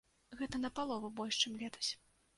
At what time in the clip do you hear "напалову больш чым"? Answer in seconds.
0.63-1.63